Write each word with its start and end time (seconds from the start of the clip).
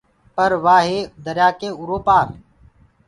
پر 0.35 0.51
وآ 0.63 0.77
هي 0.87 0.99
دريآ 1.25 1.49
ڪي 1.59 1.69
اُرو 1.79 1.97
پآر۔ 2.05 2.27